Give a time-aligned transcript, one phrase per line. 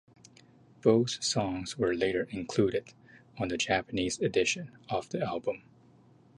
[0.81, 2.91] Both songs were later included
[3.37, 5.61] on the Japanese edition of the album.